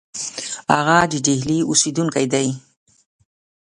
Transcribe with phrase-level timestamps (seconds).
[0.73, 2.47] هغه د ډهلي اوسېدونکی دی.